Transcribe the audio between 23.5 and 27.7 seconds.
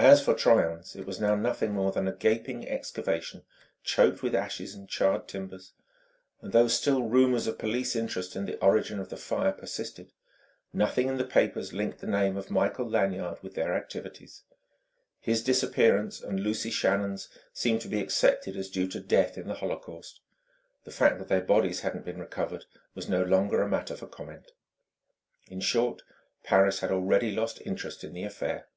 a matter for comment. In short, Paris had already lost